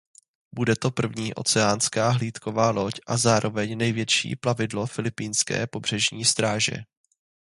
[0.55, 6.73] Bude to první oceánská hlídková loď a zároveň největší plavidlo filipínské pobřežní stráže.